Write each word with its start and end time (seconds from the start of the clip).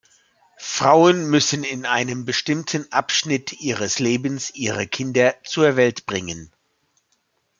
Frauen 0.57 1.29
müssen 1.29 1.63
in 1.63 1.85
einem 1.85 2.25
bestimmten 2.25 2.91
Abschnitt 2.91 3.53
ihres 3.61 3.99
Lebens 3.99 4.49
ihre 4.55 4.87
Kinder 4.87 5.35
zur 5.43 5.75
Welt 5.75 6.07
bringen. 6.07 6.51